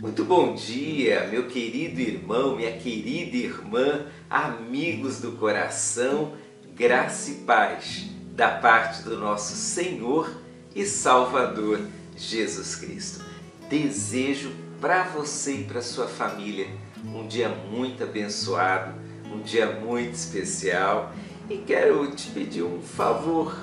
[0.00, 6.32] Muito bom dia, meu querido irmão, minha querida irmã, amigos do coração,
[6.74, 10.34] graça e paz da parte do nosso Senhor
[10.74, 11.82] e Salvador
[12.16, 13.22] Jesus Cristo.
[13.68, 14.50] Desejo
[14.80, 16.68] para você e para sua família
[17.04, 18.98] um dia muito abençoado,
[19.30, 21.12] um dia muito especial
[21.50, 23.54] e quero te pedir um favor,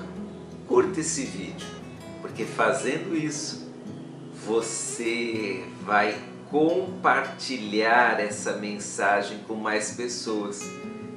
[0.68, 1.66] curta esse vídeo,
[2.22, 3.67] porque fazendo isso
[4.46, 6.16] você vai
[6.50, 10.62] compartilhar essa mensagem com mais pessoas,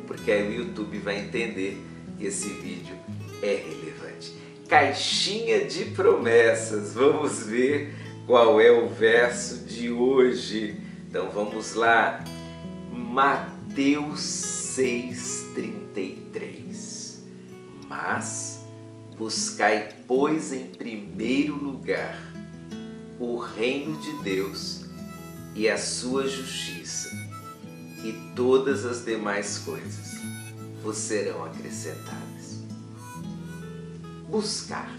[0.06, 1.82] porque aí o YouTube vai entender
[2.18, 2.98] que esse vídeo
[3.42, 4.36] é relevante.
[4.68, 10.76] Caixinha de promessas, vamos ver qual é o verso de hoje.
[11.10, 12.22] Então vamos lá,
[12.92, 14.20] Mateus
[14.78, 17.22] 6,33.
[17.88, 18.66] Mas
[19.18, 22.31] buscai, pois, em primeiro lugar
[23.22, 24.82] o reino de Deus
[25.54, 27.12] e a sua justiça,
[28.04, 30.16] e todas as demais coisas
[30.82, 32.64] vos serão acrescentadas.
[34.28, 34.92] Buscar.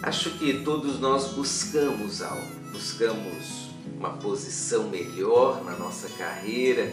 [0.00, 6.92] Acho que todos nós buscamos algo, buscamos uma posição melhor na nossa carreira,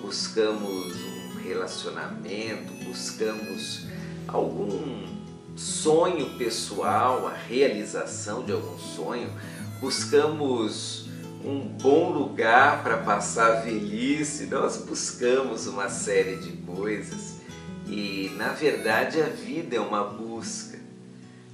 [0.00, 3.84] buscamos um relacionamento, buscamos
[4.26, 5.15] algum
[5.56, 9.32] sonho pessoal, a realização de algum sonho,
[9.80, 11.08] buscamos
[11.42, 17.36] um bom lugar para passar a velhice, nós buscamos uma série de coisas
[17.86, 20.76] e na verdade a vida é uma busca.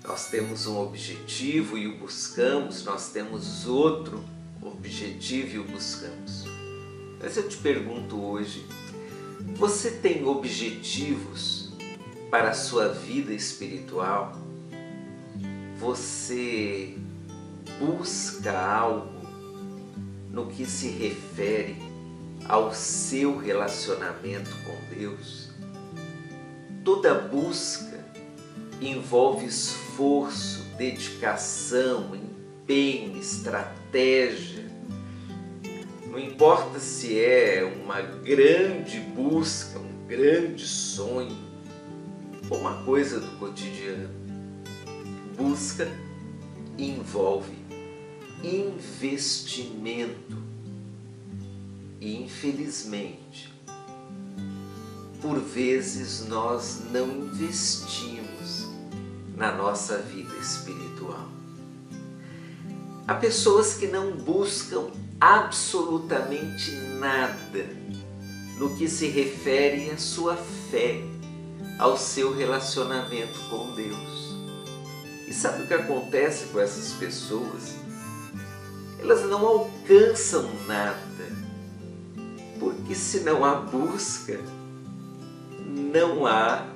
[0.02, 4.24] Nós temos um objetivo e o buscamos, nós temos outro
[4.60, 6.44] objetivo e o buscamos.
[7.20, 8.66] Mas eu te pergunto hoje,
[9.54, 11.61] você tem objetivos
[12.32, 14.32] para a sua vida espiritual?
[15.76, 16.96] Você
[17.78, 19.12] busca algo
[20.30, 21.76] no que se refere
[22.48, 25.50] ao seu relacionamento com Deus.
[26.82, 28.02] Toda busca
[28.80, 34.64] envolve esforço, dedicação, empenho, estratégia.
[36.06, 41.51] Não importa se é uma grande busca, um grande sonho
[42.52, 44.10] ou uma coisa do cotidiano.
[45.36, 45.88] Busca
[46.78, 47.56] envolve
[48.44, 50.36] investimento.
[51.98, 53.52] E infelizmente,
[55.20, 58.68] por vezes nós não investimos
[59.36, 61.28] na nossa vida espiritual.
[63.06, 67.66] Há pessoas que não buscam absolutamente nada
[68.58, 71.02] no que se refere à sua fé,
[71.78, 74.32] ao seu relacionamento com Deus.
[75.26, 77.82] E sabe o que acontece com essas pessoas?
[79.02, 80.96] elas não alcançam nada.
[82.58, 84.40] Porque se não há busca,
[85.58, 86.66] não há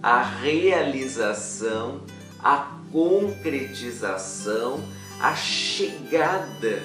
[0.00, 2.02] a realização,
[2.38, 4.80] a concretização,
[5.20, 6.84] a chegada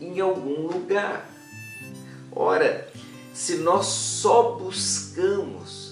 [0.00, 1.28] em algum lugar.
[2.32, 2.90] Ora,
[3.34, 5.87] se nós só buscamos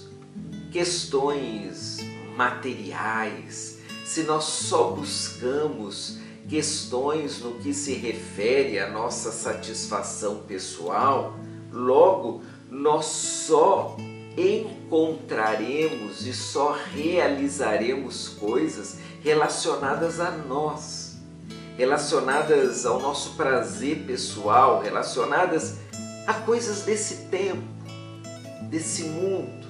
[0.71, 1.99] questões
[2.35, 6.17] materiais, se nós só buscamos
[6.47, 11.35] questões no que se refere à nossa satisfação pessoal,
[11.71, 13.97] logo nós só
[14.37, 21.17] encontraremos e só realizaremos coisas relacionadas a nós,
[21.77, 25.79] relacionadas ao nosso prazer pessoal, relacionadas
[26.25, 27.67] a coisas desse tempo,
[28.69, 29.66] desse mundo,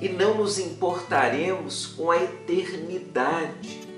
[0.00, 3.90] e não nos importaremos com a eternidade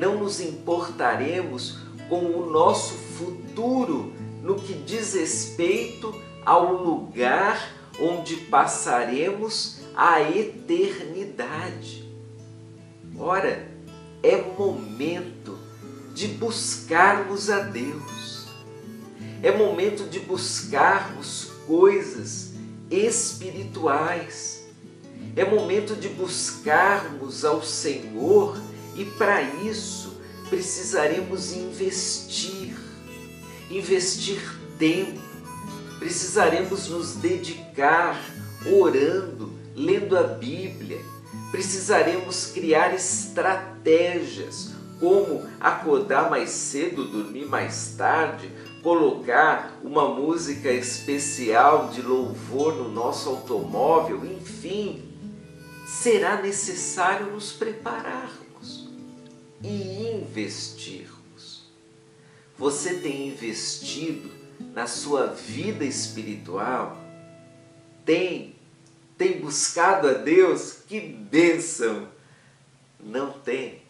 [0.00, 6.14] não nos importaremos com o nosso futuro no que diz respeito
[6.44, 12.08] ao lugar onde passaremos a eternidade.
[13.18, 13.68] Ora,
[14.22, 15.58] é momento
[16.14, 18.46] de buscarmos a Deus.
[19.42, 22.54] É momento de buscarmos coisas
[22.90, 24.59] espirituais.
[25.40, 28.60] É momento de buscarmos ao Senhor
[28.94, 30.20] e para isso
[30.50, 32.76] precisaremos investir,
[33.70, 34.38] investir
[34.78, 35.18] tempo,
[35.98, 38.22] precisaremos nos dedicar
[38.70, 41.00] orando, lendo a Bíblia,
[41.50, 48.52] precisaremos criar estratégias como acordar mais cedo, dormir mais tarde,
[48.82, 55.09] colocar uma música especial de louvor no nosso automóvel, enfim,
[55.90, 58.30] será necessário nos preparar
[59.60, 61.64] e investirmos.
[62.56, 64.30] Você tem investido
[64.72, 66.96] na sua vida espiritual?
[68.04, 68.54] Tem,
[69.18, 70.78] tem buscado a Deus?
[70.86, 72.08] Que bênção!
[73.00, 73.82] Não tem.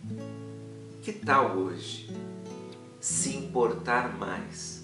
[1.03, 2.09] Que tal hoje
[2.99, 4.83] se importar mais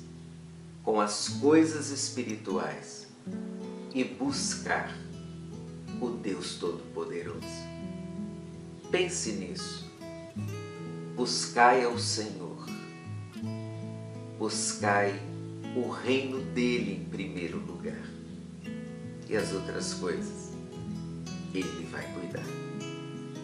[0.82, 3.08] com as coisas espirituais
[3.94, 5.05] e buscar
[6.00, 7.40] o Deus Todo-Poderoso?
[8.90, 9.90] Pense nisso.
[11.14, 12.66] Buscai ao Senhor.
[14.38, 15.20] Buscai
[15.76, 18.02] o reino dele em primeiro lugar.
[19.28, 20.52] E as outras coisas,
[21.52, 22.46] ele vai cuidar.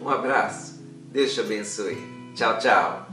[0.01, 0.81] Um abraço.
[1.11, 1.97] Deus te abençoe.
[2.35, 3.12] Tchau, tchau.